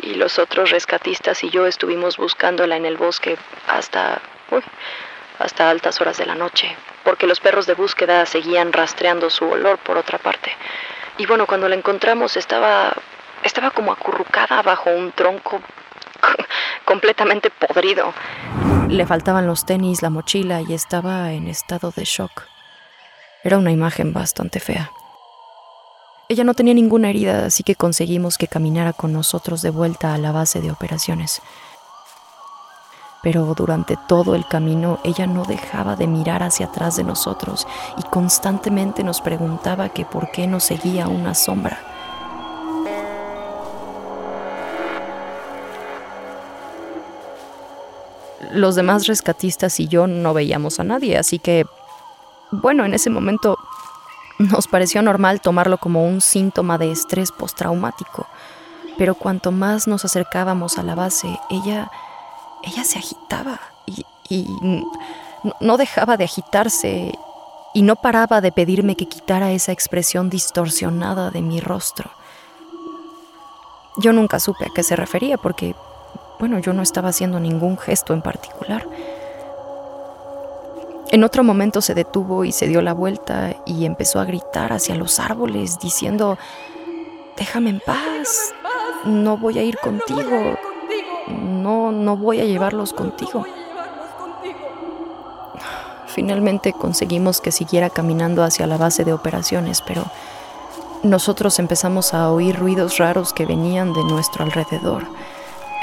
y 0.00 0.14
los 0.14 0.38
otros 0.38 0.70
rescatistas 0.70 1.44
y 1.44 1.50
yo 1.50 1.66
estuvimos 1.66 2.16
buscándola 2.16 2.76
en 2.76 2.86
el 2.86 2.96
bosque 2.96 3.36
hasta, 3.66 4.20
hasta 5.38 5.70
altas 5.70 6.00
horas 6.00 6.16
de 6.16 6.26
la 6.26 6.34
noche, 6.34 6.74
porque 7.04 7.26
los 7.26 7.40
perros 7.40 7.66
de 7.66 7.74
búsqueda 7.74 8.24
seguían 8.24 8.72
rastreando 8.72 9.28
su 9.28 9.48
olor 9.48 9.78
por 9.78 9.98
otra 9.98 10.18
parte. 10.18 10.52
Y 11.18 11.26
bueno, 11.26 11.46
cuando 11.46 11.68
la 11.68 11.74
encontramos 11.74 12.36
estaba 12.36 12.92
estaba 13.42 13.70
como 13.70 13.92
acurrucada 13.92 14.62
bajo 14.62 14.90
un 14.90 15.12
tronco 15.12 15.60
completamente 16.84 17.50
podrido. 17.50 18.12
Le 18.88 19.06
faltaban 19.06 19.46
los 19.46 19.66
tenis, 19.66 20.02
la 20.02 20.10
mochila 20.10 20.62
y 20.62 20.74
estaba 20.74 21.32
en 21.32 21.48
estado 21.48 21.92
de 21.94 22.04
shock. 22.04 22.44
Era 23.44 23.58
una 23.58 23.72
imagen 23.72 24.12
bastante 24.12 24.60
fea. 24.60 24.90
Ella 26.28 26.42
no 26.42 26.54
tenía 26.54 26.74
ninguna 26.74 27.10
herida, 27.10 27.46
así 27.46 27.62
que 27.62 27.76
conseguimos 27.76 28.36
que 28.36 28.48
caminara 28.48 28.92
con 28.92 29.12
nosotros 29.12 29.62
de 29.62 29.70
vuelta 29.70 30.12
a 30.12 30.18
la 30.18 30.32
base 30.32 30.60
de 30.60 30.72
operaciones. 30.72 31.40
Pero 33.26 33.54
durante 33.56 33.96
todo 33.96 34.36
el 34.36 34.46
camino 34.46 35.00
ella 35.02 35.26
no 35.26 35.44
dejaba 35.44 35.96
de 35.96 36.06
mirar 36.06 36.44
hacia 36.44 36.66
atrás 36.66 36.96
de 36.96 37.02
nosotros 37.02 37.66
y 37.98 38.02
constantemente 38.04 39.02
nos 39.02 39.20
preguntaba 39.20 39.88
que 39.88 40.04
por 40.04 40.30
qué 40.30 40.46
nos 40.46 40.62
seguía 40.62 41.08
una 41.08 41.34
sombra. 41.34 41.76
Los 48.52 48.76
demás 48.76 49.08
rescatistas 49.08 49.80
y 49.80 49.88
yo 49.88 50.06
no 50.06 50.32
veíamos 50.32 50.78
a 50.78 50.84
nadie, 50.84 51.18
así 51.18 51.40
que, 51.40 51.66
bueno, 52.52 52.84
en 52.84 52.94
ese 52.94 53.10
momento 53.10 53.58
nos 54.38 54.68
pareció 54.68 55.02
normal 55.02 55.40
tomarlo 55.40 55.78
como 55.78 56.06
un 56.06 56.20
síntoma 56.20 56.78
de 56.78 56.92
estrés 56.92 57.32
postraumático, 57.32 58.28
pero 58.96 59.16
cuanto 59.16 59.50
más 59.50 59.88
nos 59.88 60.04
acercábamos 60.04 60.78
a 60.78 60.84
la 60.84 60.94
base, 60.94 61.40
ella, 61.50 61.90
ella 62.62 62.84
se 62.84 62.98
agitaba 62.98 63.60
y, 63.86 64.04
y 64.28 64.48
no 65.60 65.76
dejaba 65.76 66.16
de 66.16 66.24
agitarse 66.24 67.12
y 67.74 67.82
no 67.82 67.96
paraba 67.96 68.40
de 68.40 68.52
pedirme 68.52 68.96
que 68.96 69.06
quitara 69.06 69.52
esa 69.52 69.72
expresión 69.72 70.30
distorsionada 70.30 71.30
de 71.30 71.42
mi 71.42 71.60
rostro. 71.60 72.10
Yo 73.98 74.12
nunca 74.12 74.40
supe 74.40 74.64
a 74.64 74.70
qué 74.74 74.82
se 74.82 74.96
refería 74.96 75.36
porque, 75.36 75.74
bueno, 76.38 76.58
yo 76.58 76.72
no 76.72 76.82
estaba 76.82 77.10
haciendo 77.10 77.38
ningún 77.38 77.78
gesto 77.78 78.14
en 78.14 78.22
particular. 78.22 78.86
En 81.10 81.22
otro 81.22 81.44
momento 81.44 81.80
se 81.80 81.94
detuvo 81.94 82.44
y 82.44 82.52
se 82.52 82.66
dio 82.66 82.82
la 82.82 82.92
vuelta 82.92 83.54
y 83.64 83.84
empezó 83.84 84.20
a 84.20 84.24
gritar 84.24 84.72
hacia 84.72 84.96
los 84.96 85.20
árboles 85.20 85.78
diciendo, 85.78 86.36
déjame 87.36 87.70
en 87.70 87.80
paz, 87.80 88.54
no 89.04 89.36
voy 89.36 89.58
a 89.58 89.62
ir 89.62 89.78
contigo, 89.78 90.58
no, 91.28 91.92
no 91.92 92.16
voy 92.16 92.40
a 92.40 92.44
llevarlos 92.44 92.92
contigo. 92.92 93.44
Finalmente 96.06 96.72
conseguimos 96.72 97.40
que 97.40 97.52
siguiera 97.52 97.90
caminando 97.90 98.42
hacia 98.42 98.66
la 98.66 98.78
base 98.78 99.04
de 99.04 99.12
operaciones, 99.12 99.82
pero 99.82 100.04
nosotros 101.02 101.58
empezamos 101.58 102.14
a 102.14 102.30
oír 102.30 102.56
ruidos 102.56 102.98
raros 102.98 103.32
que 103.32 103.44
venían 103.44 103.92
de 103.92 104.02
nuestro 104.04 104.44
alrededor. 104.44 105.04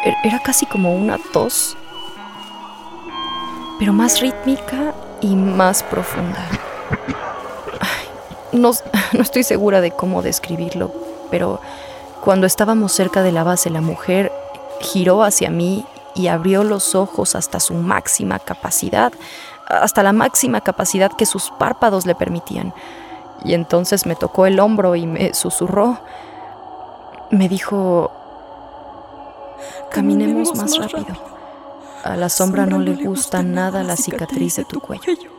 E-, 0.04 0.28
era 0.28 0.40
casi 0.40 0.66
como 0.66 0.96
una 0.96 1.20
tos, 1.32 1.78
pero 3.78 3.94
más 3.94 4.22
rítmica 4.22 4.94
y 5.22 5.36
más 5.36 5.84
profunda. 5.84 6.48
no, 8.52 8.72
no 9.14 9.22
estoy 9.22 9.44
segura 9.44 9.82
de 9.82 9.92
cómo 9.92 10.22
describirlo, 10.22 10.92
pero 11.30 11.62
cuando 12.22 12.48
estábamos 12.48 12.92
cerca 12.92 13.22
de 13.22 13.32
la 13.32 13.44
base, 13.44 13.70
la 13.70 13.82
mujer 13.82 14.32
giró 14.84 15.24
hacia 15.24 15.50
mí 15.50 15.86
y 16.16 16.28
abrió 16.28 16.63
los 16.63 16.94
ojos 16.96 17.36
hasta 17.36 17.60
su 17.60 17.74
máxima 17.74 18.40
capacidad, 18.40 19.12
hasta 19.68 20.04
la 20.04 20.13
máxima 20.13 20.62
capacidad 20.62 21.12
que 21.12 21.25
sus 21.25 21.50
párpados 21.52 22.06
le 22.06 22.16
permitían. 22.16 22.74
Y 23.44 23.54
entonces 23.56 24.06
me 24.06 24.16
tocó 24.16 24.46
el 24.46 24.60
hombro 24.60 24.96
y 24.96 25.08
me 25.08 25.34
susurró. 25.34 25.98
Me 27.32 27.50
dijo, 27.50 28.12
caminemos, 29.92 30.56
más, 30.56 30.78
rápido. 30.78 31.16
A 32.04 32.16
la 32.16 32.30
sombra, 32.30 32.66
no, 32.66 32.80
le 32.80 32.96
gusta, 32.96 33.42
nada 33.44 33.84
la 33.84 33.96
cicatriz 33.96 34.58
de 34.58 34.66
tu, 34.66 34.80
cuello. 34.80 35.32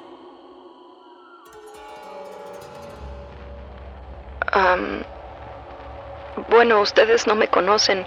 bueno, 6.49 6.81
ustedes 6.81 7.27
no 7.27 7.35
me 7.35 7.49
conocen, 7.49 8.07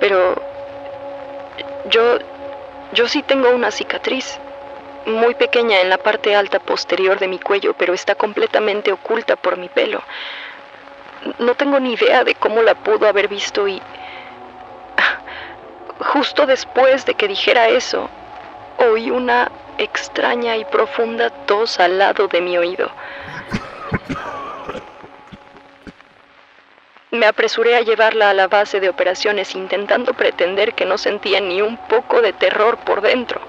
pero 0.00 0.34
yo, 1.88 2.18
yo 2.92 3.08
sí 3.08 3.22
tengo 3.22 3.50
una 3.50 3.70
cicatriz, 3.70 4.38
muy 5.06 5.34
pequeña 5.34 5.80
en 5.80 5.88
la 5.88 5.98
parte 5.98 6.34
alta 6.34 6.58
posterior 6.58 7.18
de 7.18 7.28
mi 7.28 7.38
cuello, 7.38 7.74
pero 7.74 7.94
está 7.94 8.14
completamente 8.14 8.92
oculta 8.92 9.36
por 9.36 9.56
mi 9.56 9.68
pelo. 9.68 10.02
No 11.38 11.54
tengo 11.54 11.80
ni 11.80 11.94
idea 11.94 12.24
de 12.24 12.34
cómo 12.34 12.62
la 12.62 12.74
pudo 12.74 13.06
haber 13.06 13.28
visto 13.28 13.66
y 13.68 13.80
Justo 16.00 16.46
después 16.46 17.04
de 17.06 17.14
que 17.14 17.28
dijera 17.28 17.68
eso, 17.68 18.08
oí 18.78 19.10
una 19.10 19.50
extraña 19.78 20.56
y 20.56 20.64
profunda 20.64 21.30
tos 21.30 21.78
al 21.80 21.98
lado 21.98 22.28
de 22.28 22.40
mi 22.40 22.56
oído. 22.58 22.90
Me 27.12 27.26
apresuré 27.26 27.74
a 27.74 27.80
llevarla 27.80 28.30
a 28.30 28.34
la 28.34 28.46
base 28.46 28.78
de 28.78 28.88
operaciones 28.88 29.56
intentando 29.56 30.14
pretender 30.14 30.74
que 30.74 30.84
no 30.84 30.96
sentía 30.96 31.40
ni 31.40 31.60
un 31.60 31.76
poco 31.76 32.22
de 32.22 32.32
terror 32.32 32.78
por 32.78 33.00
dentro. 33.00 33.40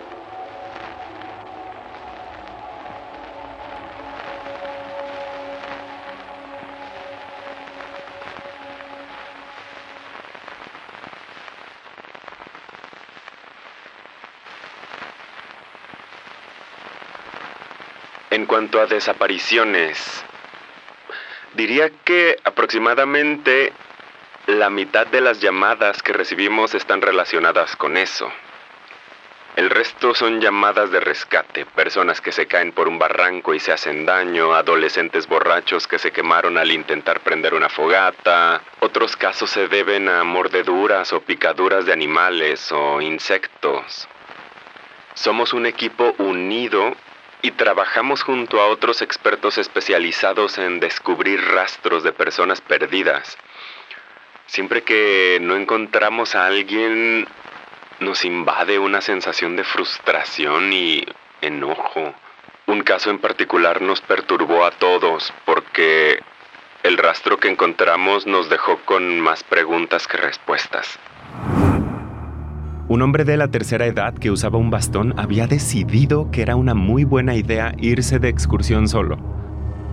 En 18.32 18.48
cuanto 18.48 18.80
a 18.82 18.88
desapariciones, 18.88 20.26
diría 21.54 21.90
que 22.04 22.38
aproximadamente 22.44 23.74
la 24.48 24.70
mitad 24.70 25.08
de 25.08 25.22
las 25.22 25.40
llamadas 25.40 26.02
que 26.02 26.14
recibimos 26.14 26.74
están 26.74 27.02
relacionadas 27.02 27.76
con 27.76 27.98
eso. 27.98 28.32
El 29.58 29.70
resto 29.70 30.16
son 30.16 30.40
llamadas 30.40 30.92
de 30.92 31.02
rescate, 31.02 31.66
personas 31.66 32.22
que 32.22 32.32
se 32.32 32.48
caen 32.48 32.72
por 32.72 32.88
un 32.88 32.98
barranco 32.98 33.54
y 33.54 33.60
se 33.60 33.74
hacen 33.74 34.06
daño, 34.06 34.54
adolescentes 34.54 35.28
borrachos 35.28 35.88
que 35.88 36.00
se 36.00 36.12
quemaron 36.12 36.58
al 36.58 36.72
intentar 36.72 37.20
prender 37.20 37.54
una 37.54 37.68
fogata. 37.68 38.62
Otros 38.80 39.18
casos 39.18 39.50
se 39.50 39.68
deben 39.68 40.08
a 40.08 40.24
mordeduras 40.24 41.12
o 41.12 41.20
picaduras 41.20 41.86
de 41.86 41.92
animales 41.92 42.72
o 42.72 43.02
insectos. 43.02 44.08
Somos 45.16 45.52
un 45.52 45.66
equipo 45.66 46.16
unido 46.18 46.96
y 47.42 47.52
trabajamos 47.52 48.24
junto 48.24 48.62
a 48.62 48.68
otros 48.68 49.02
expertos 49.02 49.58
especializados 49.58 50.58
en 50.58 50.80
descubrir 50.80 51.44
rastros 51.44 52.04
de 52.04 52.14
personas 52.14 52.62
perdidas. 52.62 53.38
Siempre 54.46 54.84
que 54.84 55.40
no 55.42 55.56
encontramos 55.56 56.36
a 56.36 56.46
alguien, 56.46 57.28
nos 58.00 58.26
invade 58.26 58.80
una 58.80 59.02
sensación 59.02 59.56
de 59.56 59.64
frustración 59.64 60.74
y 60.74 61.06
enojo. 61.42 62.14
Un 62.68 62.82
caso 62.84 63.10
en 63.10 63.20
particular 63.20 63.82
nos 63.82 64.02
perturbó 64.02 64.66
a 64.66 64.72
todos 64.72 65.34
porque 65.46 66.22
el 66.84 66.98
rastro 66.98 67.38
que 67.38 67.48
encontramos 67.48 68.26
nos 68.26 68.50
dejó 68.50 68.78
con 68.86 69.20
más 69.20 69.44
preguntas 69.44 70.08
que 70.08 70.18
respuestas. 70.18 71.00
Un 72.92 73.02
hombre 73.02 73.24
de 73.24 73.38
la 73.38 73.48
tercera 73.48 73.86
edad 73.86 74.14
que 74.14 74.32
usaba 74.32 74.58
un 74.58 74.70
bastón 74.70 75.14
había 75.18 75.48
decidido 75.48 76.30
que 76.30 76.42
era 76.42 76.58
una 76.58 76.74
muy 76.74 77.06
buena 77.06 77.36
idea 77.36 77.74
irse 77.78 78.20
de 78.20 78.28
excursión 78.28 78.90
solo. 78.90 79.18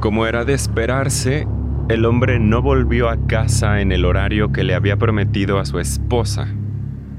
Como 0.00 0.26
era 0.26 0.44
de 0.44 0.54
esperarse, 0.54 1.46
el 1.88 2.04
hombre 2.04 2.40
no 2.40 2.60
volvió 2.60 3.08
a 3.08 3.16
casa 3.28 3.80
en 3.80 3.92
el 3.92 4.04
horario 4.04 4.50
que 4.50 4.64
le 4.64 4.74
había 4.74 4.96
prometido 4.96 5.60
a 5.60 5.64
su 5.64 5.78
esposa, 5.78 6.48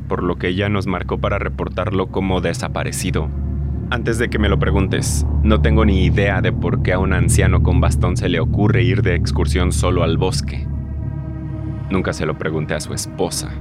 por 0.10 0.22
lo 0.22 0.36
que 0.36 0.50
ella 0.50 0.68
nos 0.68 0.86
marcó 0.86 1.18
para 1.18 1.40
reportarlo 1.40 2.08
como 2.08 2.42
desaparecido. 2.42 3.30
Antes 3.90 4.18
de 4.18 4.30
que 4.30 4.38
me 4.38 4.50
lo 4.50 4.60
preguntes, 4.60 5.26
no 5.44 5.62
tengo 5.62 5.86
ni 5.86 6.04
idea 6.04 6.42
de 6.42 6.52
por 6.52 6.84
qué 6.84 6.92
a 6.92 7.00
un 7.00 7.14
anciano 7.14 7.64
con 7.64 7.80
bastón 7.80 8.18
se 8.18 8.28
le 8.28 8.42
ocurre 8.42 8.84
ir 8.84 9.02
de 9.02 9.16
excursión 9.16 9.72
solo 9.72 10.04
al 10.04 10.18
bosque. 10.18 10.68
Nunca 11.90 12.12
se 12.12 12.26
lo 12.26 12.38
pregunté 12.38 12.74
a 12.74 12.82
su 12.82 12.94
esposa. 12.94 13.54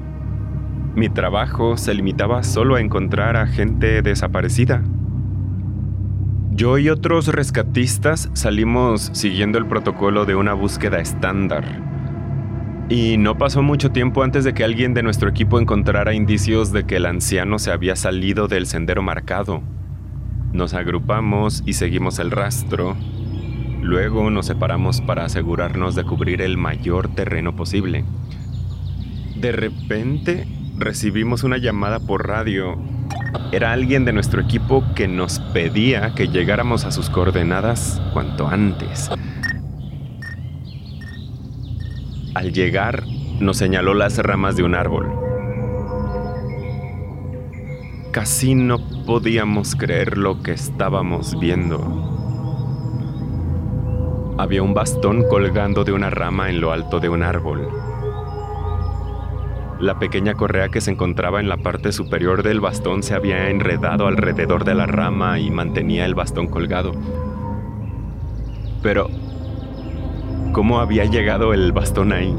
Mi 0.99 1.09
trabajo 1.09 1.77
se 1.77 1.95
limitaba 1.95 2.43
solo 2.43 2.75
a 2.75 2.81
encontrar 2.81 3.37
a 3.37 3.47
gente 3.47 4.03
desaparecida. 4.03 4.83
Yo 6.51 6.77
y 6.77 6.89
otros 6.89 7.29
rescatistas 7.29 8.29
salimos 8.33 9.09
siguiendo 9.13 9.59
el 9.59 9.67
protocolo 9.67 10.25
de 10.25 10.35
una 10.35 10.55
búsqueda 10.55 10.99
estándar. 10.99 11.65
Y 12.89 13.17
no 13.17 13.39
pasó 13.39 13.63
mucho 13.63 13.93
tiempo 13.93 14.25
antes 14.25 14.43
de 14.43 14.55
que 14.55 14.65
alguien 14.65 14.93
de 14.93 15.05
nuestro 15.05 15.31
equipo 15.31 15.61
encontrara 15.61 16.15
indicios 16.15 16.73
de 16.73 16.83
que 16.83 16.97
el 16.97 17.07
anciano 17.07 17.61
se 17.61 17.71
había 17.71 17.95
salido 17.95 18.49
del 18.49 18.67
sendero 18.67 19.01
marcado. 19.01 19.63
Nos 20.53 20.75
agrupamos 20.75 21.63
y 21.65 21.75
seguimos 21.75 22.19
el 22.19 22.33
rastro. 22.33 22.97
Luego 23.83 24.31
nos 24.31 24.47
separamos 24.47 25.01
para 25.01 25.27
asegurarnos 25.27 25.95
de 25.95 26.03
cubrir 26.03 26.43
el 26.43 26.57
mayor 26.57 27.07
terreno 27.07 27.55
posible. 27.55 28.05
De 29.37 29.53
repente 29.53 30.58
recibimos 30.79 31.43
una 31.45 31.59
llamada 31.59 31.99
por 31.99 32.27
radio 32.27 32.79
era 33.53 33.73
alguien 33.73 34.05
de 34.05 34.13
nuestro 34.13 34.41
equipo 34.41 34.85
que 34.95 35.09
nos 35.09 35.41
pedía 35.41 36.15
que 36.15 36.29
llegáramos 36.29 36.85
a 36.85 36.93
sus 36.93 37.11
coordenadas 37.11 38.01
cuanto 38.13 38.47
antes. 38.47 39.11
Al 42.35 42.53
llegar, 42.53 43.05
nos 43.41 43.57
señaló 43.57 43.95
las 43.95 44.19
ramas 44.19 44.57
de 44.57 44.63
un 44.63 44.75
árbol. 44.75 45.11
Casi 48.13 48.55
no 48.55 48.79
podíamos 49.05 49.75
creer 49.75 50.17
lo 50.19 50.43
que 50.43 50.53
estábamos 50.53 51.39
viendo. 51.39 52.07
Había 54.39 54.63
un 54.63 54.75
bastón 54.75 55.25
colgando 55.29 55.85
de 55.85 55.93
una 55.93 56.11
rama 56.11 56.49
en 56.49 56.61
lo 56.61 56.73
alto 56.73 57.01
de 57.01 57.09
un 57.09 57.23
árbol. 57.23 57.88
La 59.81 60.01
pequeña 60.01 60.35
correa 60.35 60.71
que 60.71 60.81
se 60.81 60.91
encontraba 60.91 61.39
en 61.39 61.49
la 61.49 61.57
parte 61.57 61.93
superior 61.93 62.43
del 62.43 62.61
bastón 62.61 63.05
se 63.05 63.15
había 63.15 63.49
enredado 63.49 64.09
alrededor 64.09 64.65
de 64.65 64.75
la 64.75 64.87
rama 64.87 65.39
y 65.39 65.53
mantenía 65.53 66.05
el 66.05 66.17
bastón 66.17 66.49
colgado. 66.49 66.93
Pero, 68.83 69.09
¿cómo 70.53 70.81
había 70.81 71.05
llegado 71.05 71.55
el 71.55 71.71
bastón 71.71 72.13
ahí? 72.13 72.37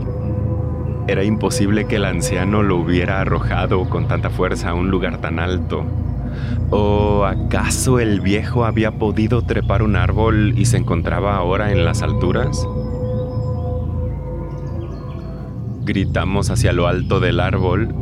Era 1.08 1.24
imposible 1.24 1.86
que 1.86 1.96
el 1.96 2.06
anciano 2.06 2.62
lo 2.62 2.76
hubiera 2.76 3.22
arrojado 3.22 3.90
con 3.90 4.10
tanta 4.10 4.30
fuerza 4.30 4.72
a 4.72 4.74
un 4.74 4.92
lugar 4.92 5.22
tan 5.22 5.40
alto. 5.40 5.86
¿O 6.72 7.24
acaso 7.24 8.00
el 8.00 8.20
viejo 8.20 8.66
había 8.66 8.92
podido 8.92 9.44
trepar 9.44 9.82
un 9.82 9.96
árbol 9.96 10.54
y 10.58 10.66
se 10.66 10.76
encontraba 10.76 11.38
ahora 11.38 11.72
en 11.72 11.86
las 11.86 12.02
alturas? 12.02 12.68
Gritamos 15.90 16.52
hacia 16.52 16.72
lo 16.72 16.86
alto 16.86 17.20
del 17.20 17.40
árbol, 17.40 17.96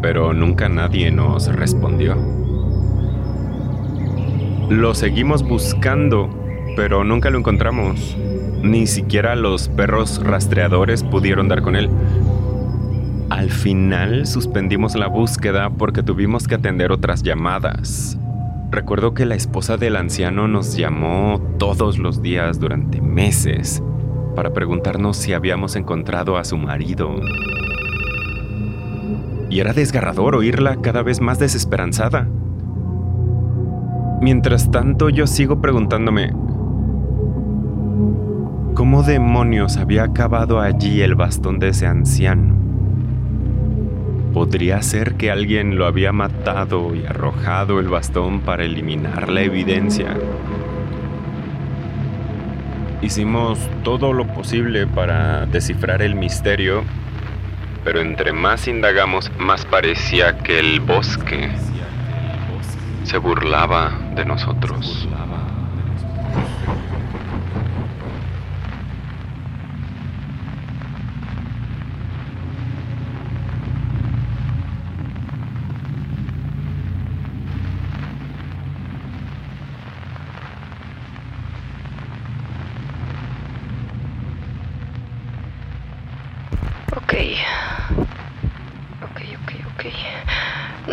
pero 0.00 0.32
nunca 0.32 0.70
nadie 0.70 1.10
nos 1.10 1.54
respondió. 1.54 2.16
Lo 4.70 4.94
seguimos 4.94 5.46
buscando, 5.46 6.30
pero 6.74 7.04
nunca 7.04 7.28
lo 7.28 7.36
encontramos. 7.36 8.16
Ni 8.62 8.86
siquiera 8.86 9.36
los 9.36 9.68
perros 9.68 10.24
rastreadores 10.24 11.04
pudieron 11.04 11.48
dar 11.48 11.60
con 11.60 11.76
él. 11.76 11.90
Al 13.28 13.50
final 13.50 14.26
suspendimos 14.26 14.94
la 14.94 15.08
búsqueda 15.08 15.68
porque 15.68 16.02
tuvimos 16.02 16.48
que 16.48 16.54
atender 16.54 16.92
otras 16.92 17.22
llamadas. 17.22 18.16
Recuerdo 18.70 19.12
que 19.12 19.26
la 19.26 19.34
esposa 19.34 19.76
del 19.76 19.96
anciano 19.96 20.48
nos 20.48 20.78
llamó 20.78 21.42
todos 21.58 21.98
los 21.98 22.22
días 22.22 22.58
durante 22.58 23.02
meses 23.02 23.82
para 24.38 24.52
preguntarnos 24.52 25.16
si 25.16 25.32
habíamos 25.32 25.74
encontrado 25.74 26.36
a 26.36 26.44
su 26.44 26.56
marido. 26.56 27.12
Y 29.50 29.58
era 29.58 29.72
desgarrador 29.72 30.36
oírla 30.36 30.76
cada 30.76 31.02
vez 31.02 31.20
más 31.20 31.40
desesperanzada. 31.40 32.28
Mientras 34.20 34.70
tanto 34.70 35.08
yo 35.08 35.26
sigo 35.26 35.60
preguntándome, 35.60 36.30
¿cómo 38.76 39.02
demonios 39.02 39.76
había 39.76 40.04
acabado 40.04 40.60
allí 40.60 41.00
el 41.00 41.16
bastón 41.16 41.58
de 41.58 41.70
ese 41.70 41.88
anciano? 41.88 42.54
¿Podría 44.32 44.80
ser 44.82 45.16
que 45.16 45.32
alguien 45.32 45.76
lo 45.76 45.84
había 45.84 46.12
matado 46.12 46.94
y 46.94 47.04
arrojado 47.06 47.80
el 47.80 47.88
bastón 47.88 48.38
para 48.42 48.64
eliminar 48.64 49.30
la 49.30 49.42
evidencia? 49.42 50.14
Hicimos 53.00 53.58
todo 53.84 54.12
lo 54.12 54.26
posible 54.26 54.86
para 54.86 55.46
descifrar 55.46 56.02
el 56.02 56.16
misterio, 56.16 56.82
pero 57.84 58.00
entre 58.00 58.32
más 58.32 58.66
indagamos, 58.66 59.30
más 59.38 59.64
parecía 59.64 60.38
que 60.38 60.58
el 60.58 60.80
bosque 60.80 61.48
se 63.04 63.18
burlaba 63.18 63.96
de 64.16 64.24
nosotros. 64.24 65.08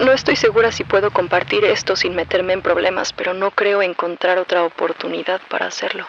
No 0.05 0.11
estoy 0.11 0.35
segura 0.35 0.71
si 0.71 0.83
puedo 0.83 1.09
compartir 1.09 1.65
esto 1.65 1.95
sin 1.95 2.13
meterme 2.13 2.53
en 2.53 2.61
problemas, 2.61 3.11
pero 3.11 3.33
no 3.33 3.49
creo 3.49 3.81
encontrar 3.81 4.37
otra 4.37 4.63
oportunidad 4.63 5.41
para 5.49 5.65
hacerlo. 5.65 6.05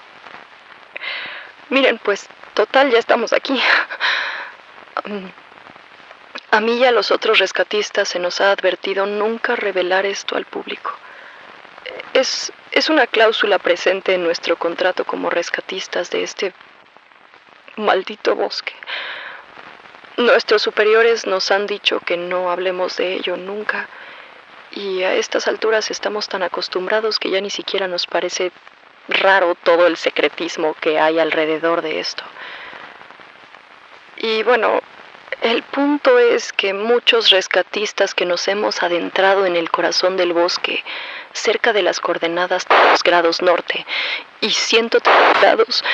Miren, 1.71 1.99
pues, 2.05 2.29
total, 2.53 2.91
ya 2.91 2.99
estamos 2.99 3.33
aquí. 3.33 3.59
A 6.51 6.61
mí 6.61 6.77
y 6.77 6.85
a 6.85 6.91
los 6.91 7.11
otros 7.11 7.39
rescatistas 7.39 8.09
se 8.09 8.19
nos 8.19 8.43
ha 8.43 8.51
advertido 8.51 9.07
nunca 9.07 9.57
revelar 9.57 10.05
esto 10.05 10.37
al 10.37 10.45
público. 10.45 10.95
Es, 12.13 12.53
es 12.73 12.91
una 12.91 13.07
cláusula 13.07 13.59
presente 13.59 14.13
en 14.13 14.23
nuestro 14.23 14.59
contrato 14.59 15.07
como 15.07 15.31
rescatistas 15.31 16.11
de 16.11 16.23
este 16.23 16.53
maldito 17.77 18.37
bosque. 18.37 18.75
Nuestros 20.17 20.63
superiores 20.63 21.27
nos 21.27 21.51
han 21.51 21.67
dicho 21.67 22.01
que 22.01 22.17
no 22.17 22.51
hablemos 22.51 22.97
de 22.97 23.15
ello 23.15 23.37
nunca. 23.37 23.89
Y 24.71 25.03
a 25.03 25.15
estas 25.15 25.47
alturas 25.47 25.91
estamos 25.91 26.29
tan 26.29 26.43
acostumbrados 26.43 27.19
que 27.19 27.31
ya 27.31 27.41
ni 27.41 27.51
siquiera 27.51 27.87
nos 27.87 28.07
parece 28.07 28.51
raro 29.09 29.55
todo 29.55 29.87
el 29.87 29.97
secretismo 29.97 30.75
que 30.81 30.99
hay 30.99 31.19
alrededor 31.19 31.83
de 31.83 32.01
esto. 32.01 32.25
Y 34.17 34.43
bueno, 34.43 34.81
el 35.43 35.63
punto 35.63 36.19
es 36.19 36.53
que 36.53 36.73
muchos 36.73 37.29
rescatistas 37.29 38.15
que 38.15 38.25
nos 38.25 38.49
hemos 38.49 38.83
adentrado 38.83 39.45
en 39.45 39.55
el 39.55 39.71
corazón 39.71 40.17
del 40.17 40.33
bosque, 40.33 40.83
cerca 41.35 41.75
de 41.75 41.83
las 41.83 42.01
coordenadas 42.01 42.65
3 42.65 43.03
grados 43.03 43.43
norte 43.43 43.85
y 44.41 44.51
103 44.51 45.15
grados, 45.41 45.85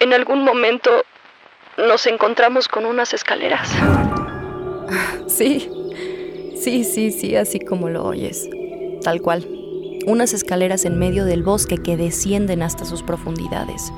en 0.00 0.12
algún 0.12 0.44
momento 0.44 1.04
nos 1.76 2.06
encontramos 2.06 2.68
con 2.68 2.86
unas 2.86 3.14
escaleras. 3.14 3.70
Sí, 5.26 5.68
sí, 6.56 6.84
sí, 6.84 7.10
sí, 7.10 7.36
así 7.36 7.58
como 7.58 7.88
lo 7.88 8.04
oyes. 8.04 8.48
Tal 9.02 9.20
cual. 9.20 9.46
Unas 10.06 10.32
escaleras 10.32 10.84
en 10.84 10.98
medio 10.98 11.24
del 11.24 11.42
bosque 11.42 11.78
que 11.78 11.96
descienden 11.96 12.62
hasta 12.62 12.84
sus 12.84 13.02
profundidades. 13.02 13.92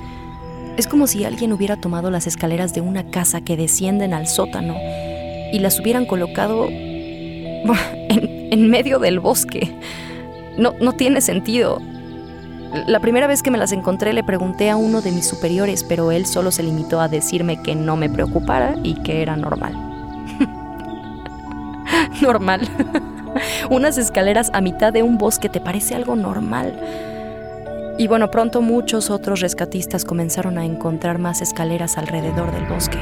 Es 0.78 0.86
como 0.86 1.06
si 1.06 1.24
alguien 1.24 1.52
hubiera 1.52 1.80
tomado 1.80 2.10
las 2.10 2.26
escaleras 2.26 2.72
de 2.72 2.80
una 2.80 3.10
casa 3.10 3.42
que 3.42 3.56
descienden 3.56 4.14
al 4.14 4.26
sótano 4.26 4.76
y 5.52 5.58
las 5.58 5.78
hubieran 5.78 6.06
colocado 6.06 6.66
en, 6.68 8.70
medio 8.70 8.98
del 8.98 9.20
bosque. 9.20 9.74
No, 10.56 10.74
no 10.80 10.92
tiene 10.92 11.20
sentido. 11.20 11.80
La 12.87 13.00
primera 13.00 13.26
vez 13.26 13.42
que 13.42 13.50
me 13.50 13.59
las 13.59 13.72
encontré 13.72 14.12
le 14.12 14.22
pregunté 14.22 14.68
a 14.68 14.76
uno 14.76 15.00
de 15.00 15.11
mis 15.11 15.26
superiores, 15.26 15.85
pero 15.85 16.12
él 16.12 16.26
solo 16.26 16.50
se 16.50 16.62
limitó 16.62 17.00
a 17.00 17.09
decirme 17.09 17.62
que 17.62 17.74
no 17.74 17.96
me 17.96 18.11
preocupara 18.11 18.74
y 18.83 18.94
que 18.94 19.22
era 19.22 19.37
normal. 19.37 19.74
normal. 22.20 22.61
Unas 23.70 23.96
escaleras 23.96 24.50
a 24.52 24.61
mitad 24.61 24.92
de 24.92 25.02
un 25.02 25.16
bosque 25.16 25.48
te 25.48 25.61
parece 25.61 25.94
algo 25.94 26.14
normal. 26.14 26.78
Y 27.98 28.07
bueno, 28.07 28.31
pronto 28.31 28.61
muchos 28.61 29.11
otros 29.11 29.40
rescatistas 29.40 30.04
comenzaron 30.04 30.59
a 30.59 30.64
encontrar 30.64 31.18
más 31.18 31.40
escaleras 31.40 31.96
alrededor 31.98 32.52
del 32.52 32.66
bosque. 32.66 32.98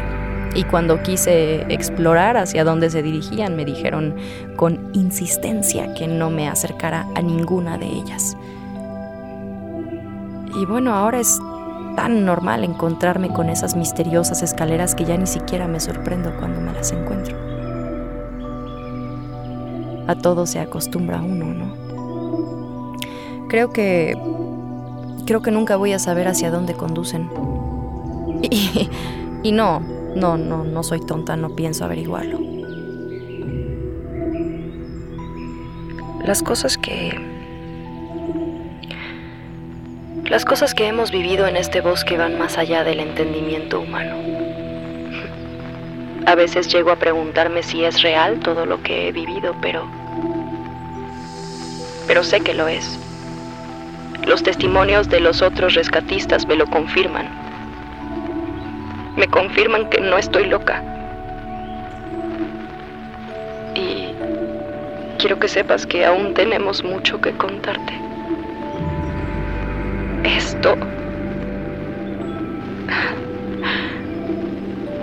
Y 0.54 0.64
cuando 0.64 1.02
quise 1.02 1.62
explorar 1.72 2.38
hacia 2.38 2.64
dónde 2.64 2.88
se 2.88 3.02
dirigían, 3.02 3.56
me 3.56 3.64
dijeron 3.64 4.14
con 4.56 4.90
insistencia 4.94 5.92
que 5.92 6.06
no 6.06 6.30
me 6.30 6.48
acercara 6.48 7.06
a 7.14 7.20
ninguna 7.20 7.76
de 7.76 7.86
ellas. 7.86 8.36
Y 10.56 10.64
bueno, 10.64 10.94
ahora 10.94 11.20
es 11.20 11.38
tan 11.96 12.24
normal 12.24 12.64
encontrarme 12.64 13.28
con 13.28 13.50
esas 13.50 13.76
misteriosas 13.76 14.42
escaleras 14.42 14.94
que 14.94 15.04
ya 15.04 15.16
ni 15.18 15.26
siquiera 15.26 15.68
me 15.68 15.80
sorprendo 15.80 16.34
cuando 16.38 16.60
me 16.60 16.72
las 16.72 16.92
encuentro. 16.92 17.36
A 20.06 20.14
todo 20.14 20.46
se 20.46 20.60
acostumbra 20.60 21.20
uno, 21.20 21.46
¿no? 21.46 22.96
Creo 23.48 23.70
que 23.70 24.16
creo 25.26 25.42
que 25.42 25.50
nunca 25.50 25.76
voy 25.76 25.92
a 25.92 25.98
saber 25.98 26.26
hacia 26.28 26.50
dónde 26.50 26.74
conducen. 26.74 27.28
Y, 28.48 28.90
y 29.42 29.50
no, 29.50 29.80
no, 30.14 30.36
no, 30.36 30.62
no 30.62 30.82
soy 30.82 31.00
tonta, 31.00 31.36
no 31.36 31.56
pienso 31.56 31.84
averiguarlo. 31.84 32.38
Las 36.24 36.42
cosas 36.42 36.76
que... 36.76 37.35
Las 40.28 40.44
cosas 40.44 40.74
que 40.74 40.88
hemos 40.88 41.12
vivido 41.12 41.46
en 41.46 41.56
este 41.56 41.80
bosque 41.80 42.16
van 42.16 42.36
más 42.36 42.58
allá 42.58 42.82
del 42.82 42.98
entendimiento 42.98 43.78
humano. 43.78 44.16
A 46.26 46.34
veces 46.34 46.66
llego 46.66 46.90
a 46.90 46.96
preguntarme 46.96 47.62
si 47.62 47.84
es 47.84 48.02
real 48.02 48.40
todo 48.40 48.66
lo 48.66 48.82
que 48.82 49.06
he 49.06 49.12
vivido, 49.12 49.54
pero... 49.62 49.86
Pero 52.08 52.24
sé 52.24 52.40
que 52.40 52.54
lo 52.54 52.66
es. 52.66 52.98
Los 54.26 54.42
testimonios 54.42 55.08
de 55.08 55.20
los 55.20 55.42
otros 55.42 55.74
rescatistas 55.74 56.44
me 56.48 56.56
lo 56.56 56.66
confirman. 56.66 57.28
Me 59.16 59.28
confirman 59.28 59.88
que 59.88 60.00
no 60.00 60.18
estoy 60.18 60.46
loca. 60.46 60.82
Y 63.76 64.08
quiero 65.18 65.38
que 65.38 65.46
sepas 65.46 65.86
que 65.86 66.04
aún 66.04 66.34
tenemos 66.34 66.82
mucho 66.82 67.20
que 67.20 67.30
contarte. 67.30 68.06
Esto... 70.26 70.76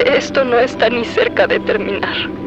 Esto 0.05 0.43
no 0.43 0.59
está 0.59 0.89
ni 0.89 1.05
cerca 1.05 1.47
de 1.47 1.62
terminar. 1.62 2.42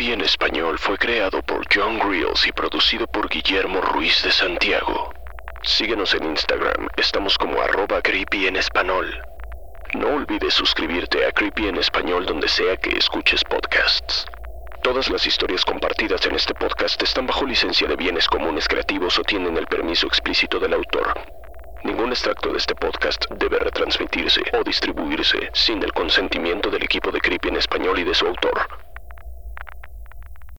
Creepy 0.00 0.14
en 0.14 0.22
español 0.22 0.78
fue 0.78 0.96
creado 0.96 1.42
por 1.42 1.62
John 1.70 1.98
Grills 1.98 2.46
y 2.46 2.52
producido 2.52 3.06
por 3.06 3.28
Guillermo 3.28 3.82
Ruiz 3.82 4.22
de 4.22 4.32
Santiago. 4.32 5.12
Síguenos 5.62 6.14
en 6.14 6.24
Instagram, 6.24 6.88
estamos 6.96 7.36
como 7.36 7.60
arroba 7.60 8.00
creepy 8.00 8.46
en 8.46 8.56
español. 8.56 9.22
No 9.92 10.14
olvides 10.14 10.54
suscribirte 10.54 11.26
a 11.26 11.32
Creepy 11.32 11.68
en 11.68 11.76
español 11.76 12.24
donde 12.24 12.48
sea 12.48 12.78
que 12.78 12.96
escuches 12.96 13.44
podcasts. 13.44 14.24
Todas 14.82 15.10
las 15.10 15.26
historias 15.26 15.66
compartidas 15.66 16.24
en 16.24 16.34
este 16.34 16.54
podcast 16.54 17.02
están 17.02 17.26
bajo 17.26 17.44
licencia 17.44 17.86
de 17.86 17.96
bienes 17.96 18.26
comunes 18.26 18.68
creativos 18.68 19.18
o 19.18 19.22
tienen 19.22 19.58
el 19.58 19.66
permiso 19.66 20.06
explícito 20.06 20.58
del 20.58 20.72
autor. 20.72 21.12
Ningún 21.84 22.08
extracto 22.08 22.52
de 22.52 22.56
este 22.56 22.74
podcast 22.74 23.26
debe 23.32 23.58
retransmitirse 23.58 24.40
o 24.54 24.64
distribuirse 24.64 25.50
sin 25.52 25.82
el 25.82 25.92
consentimiento 25.92 26.70
del 26.70 26.84
equipo 26.84 27.10
de 27.10 27.20
Creepy 27.20 27.48
en 27.48 27.56
español 27.56 27.98
y 27.98 28.04
de 28.04 28.14
su 28.14 28.26
autor. 28.26 28.89